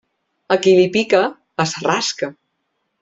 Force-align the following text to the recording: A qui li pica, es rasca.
A 0.55 0.55
qui 0.61 0.73
li 0.79 0.87
pica, 0.95 1.19
es 1.65 1.77
rasca. 1.89 2.35